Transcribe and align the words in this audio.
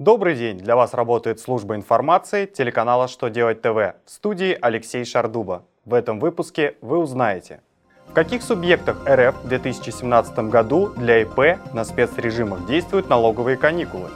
Добрый 0.00 0.34
день! 0.34 0.56
Для 0.56 0.76
вас 0.76 0.94
работает 0.94 1.40
служба 1.40 1.74
информации 1.74 2.46
телеканала 2.46 3.06
«Что 3.06 3.28
делать 3.28 3.60
ТВ» 3.60 3.96
в 4.06 4.10
студии 4.10 4.56
Алексей 4.58 5.04
Шардуба. 5.04 5.66
В 5.84 5.92
этом 5.92 6.20
выпуске 6.20 6.76
вы 6.80 6.96
узнаете, 6.96 7.60
в 8.06 8.14
каких 8.14 8.42
субъектах 8.42 9.06
РФ 9.06 9.36
в 9.44 9.48
2017 9.48 10.38
году 10.48 10.86
для 10.96 11.20
ИП 11.20 11.58
на 11.74 11.84
спецрежимах 11.84 12.64
действуют 12.64 13.10
налоговые 13.10 13.58
каникулы, 13.58 14.08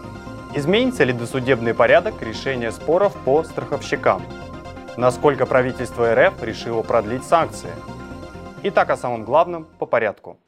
изменится 0.54 1.04
ли 1.04 1.12
досудебный 1.12 1.74
порядок 1.74 2.22
решения 2.22 2.72
споров 2.72 3.14
по 3.26 3.42
страховщикам, 3.42 4.22
насколько 4.96 5.44
правительство 5.44 6.14
РФ 6.14 6.42
решило 6.42 6.80
продлить 6.80 7.24
санкции. 7.24 7.72
Итак, 8.62 8.88
о 8.88 8.96
самом 8.96 9.24
главном 9.24 9.66
по 9.78 9.84
порядку. 9.84 10.38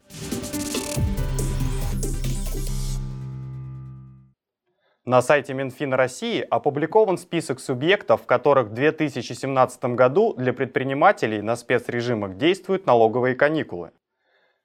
На 5.09 5.23
сайте 5.23 5.55
Минфина 5.55 5.97
России 5.97 6.45
опубликован 6.51 7.17
список 7.17 7.61
субъектов, 7.61 8.23
в 8.23 8.27
которых 8.27 8.67
в 8.67 8.73
2017 8.73 9.85
году 9.95 10.35
для 10.35 10.53
предпринимателей 10.53 11.43
на 11.43 11.55
спецрежимах 11.55 12.37
действуют 12.37 12.87
налоговые 12.87 13.37
каникулы. 13.37 13.93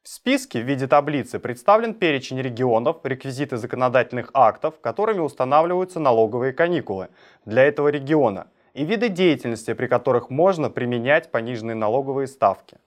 В 0.01 0.09
списке 0.09 0.59
в 0.59 0.65
виде 0.65 0.87
таблицы 0.87 1.37
представлен 1.37 1.93
перечень 1.93 2.41
регионов, 2.41 3.01
реквизиты 3.03 3.57
законодательных 3.57 4.31
актов, 4.33 4.79
которыми 4.81 5.19
устанавливаются 5.19 5.99
налоговые 5.99 6.53
каникулы 6.53 7.09
для 7.45 7.61
этого 7.61 7.89
региона 7.89 8.47
и 8.73 8.83
виды 8.83 9.09
деятельности, 9.09 9.75
при 9.75 9.85
которых 9.85 10.31
можно 10.31 10.71
применять 10.71 11.29
пониженные 11.29 11.75
налоговые 11.75 12.25
ставки. 12.25 12.79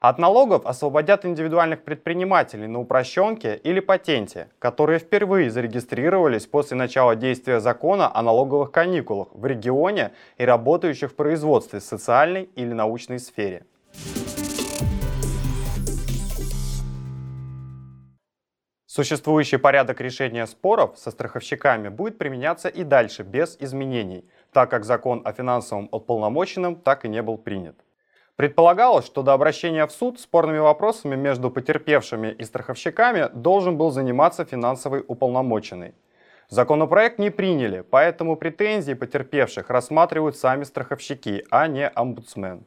От 0.00 0.18
налогов 0.18 0.66
освободят 0.66 1.24
индивидуальных 1.24 1.82
предпринимателей 1.82 2.66
на 2.66 2.80
упрощенке 2.80 3.56
или 3.56 3.80
патенте, 3.80 4.48
которые 4.58 4.98
впервые 4.98 5.50
зарегистрировались 5.50 6.46
после 6.46 6.76
начала 6.76 7.16
действия 7.16 7.60
закона 7.60 8.14
о 8.14 8.22
налоговых 8.22 8.70
каникулах 8.70 9.28
в 9.32 9.46
регионе 9.46 10.12
и 10.36 10.44
работающих 10.44 11.12
в 11.12 11.14
производстве, 11.14 11.80
социальной 11.80 12.44
или 12.56 12.72
научной 12.72 13.18
сфере. 13.18 13.64
Существующий 18.86 19.58
порядок 19.58 20.00
решения 20.00 20.46
споров 20.46 20.98
со 20.98 21.10
страховщиками 21.10 21.88
будет 21.88 22.18
применяться 22.18 22.68
и 22.68 22.84
дальше 22.84 23.22
без 23.22 23.56
изменений, 23.60 24.24
так 24.52 24.70
как 24.70 24.84
закон 24.84 25.22
о 25.24 25.32
финансовом 25.32 25.88
уполномоченном 25.90 26.76
так 26.76 27.04
и 27.04 27.08
не 27.08 27.22
был 27.22 27.36
принят. 27.36 27.85
Предполагалось, 28.36 29.06
что 29.06 29.22
до 29.22 29.32
обращения 29.32 29.86
в 29.86 29.92
суд 29.92 30.20
спорными 30.20 30.58
вопросами 30.58 31.16
между 31.16 31.50
потерпевшими 31.50 32.28
и 32.28 32.44
страховщиками 32.44 33.30
должен 33.32 33.78
был 33.78 33.90
заниматься 33.90 34.44
финансовый 34.44 35.02
уполномоченный. 35.08 35.94
Законопроект 36.50 37.18
не 37.18 37.30
приняли, 37.30 37.80
поэтому 37.80 38.36
претензии 38.36 38.92
потерпевших 38.92 39.70
рассматривают 39.70 40.36
сами 40.36 40.64
страховщики, 40.64 41.46
а 41.50 41.66
не 41.66 41.88
омбудсмен. 41.88 42.66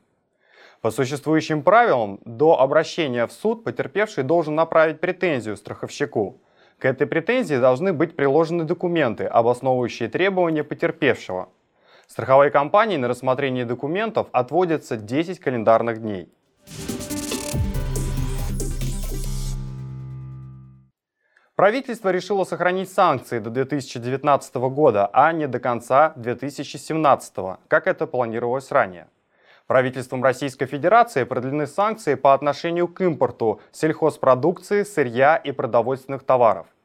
По 0.81 0.89
существующим 0.89 1.61
правилам, 1.61 2.19
до 2.25 2.59
обращения 2.59 3.27
в 3.27 3.31
суд 3.31 3.63
потерпевший 3.63 4.23
должен 4.23 4.55
направить 4.55 4.99
претензию 4.99 5.55
страховщику. 5.55 6.41
К 6.79 6.85
этой 6.85 7.05
претензии 7.05 7.55
должны 7.55 7.93
быть 7.93 8.15
приложены 8.15 8.63
документы, 8.63 9.25
обосновывающие 9.25 10.09
требования 10.09 10.63
потерпевшего– 10.63 11.49
Страховой 12.11 12.49
компании 12.49 12.97
на 12.97 13.07
рассмотрение 13.07 13.65
документов 13.65 14.29
отводится 14.31 14.97
10 14.97 15.39
календарных 15.39 16.01
дней. 16.01 16.27
Правительство 21.55 22.09
решило 22.09 22.45
сохранить 22.45 22.91
санкции 22.91 23.37
до 23.37 23.51
2019 23.51 24.55
года, 24.55 25.07
а 25.13 25.31
не 25.33 25.47
до 25.47 25.59
конца 25.59 26.13
2017, 26.15 27.59
как 27.67 27.85
это 27.85 28.07
планировалось 28.07 28.71
ранее. 28.71 29.07
Правительством 29.67 30.23
Российской 30.23 30.65
Федерации 30.65 31.25
продлены 31.25 31.67
санкции 31.67 32.15
по 32.15 32.33
отношению 32.33 32.87
к 32.87 33.01
импорту 33.01 33.61
сельхозпродукции, 33.71 34.81
сырья 34.81 35.35
и 35.35 35.51
продовольственных 35.51 36.23
товаров– 36.23 36.65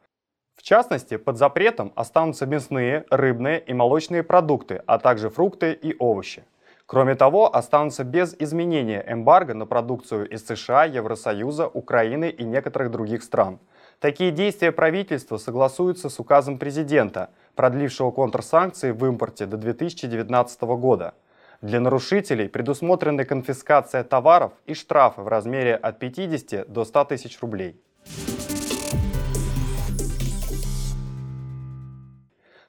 в 0.65 0.67
частности, 0.67 1.19
под 1.19 1.37
запретом 1.37 1.93
останутся 1.95 2.47
мясные, 2.47 3.05
рыбные 3.11 3.61
и 3.61 3.75
молочные 3.75 4.23
продукты, 4.23 4.81
а 4.87 4.99
также 4.99 5.29
фрукты 5.29 5.73
и 5.73 5.95
овощи. 5.99 6.43
Кроме 6.87 7.17
того, 7.17 7.55
останутся 7.55 8.03
без 8.03 8.35
изменения 8.39 9.05
эмбарго 9.07 9.53
на 9.53 9.67
продукцию 9.67 10.27
из 10.27 10.47
США, 10.47 10.87
Евросоюза, 10.87 11.67
Украины 11.67 12.31
и 12.31 12.45
некоторых 12.45 12.91
других 12.91 13.23
стран. 13.23 13.59
Такие 14.01 14.31
действия 14.31 14.73
правительства 14.73 15.37
согласуются 15.37 16.09
с 16.09 16.19
указом 16.19 16.57
президента, 16.57 17.29
продлившего 17.57 18.11
контрсанкции 18.11 18.91
в 18.91 19.05
импорте 19.05 19.45
до 19.45 19.59
2019 19.59 20.63
года. 20.63 21.13
Для 21.61 21.79
нарушителей 21.79 22.49
предусмотрены 22.49 23.27
конфискация 23.27 24.03
товаров 24.03 24.53
и 24.65 24.73
штрафы 24.73 25.21
в 25.21 25.29
размере 25.29 25.75
от 25.75 25.99
50 25.99 26.73
до 26.73 26.87
100 26.87 27.05
тысяч 27.05 27.39
рублей. 27.43 27.79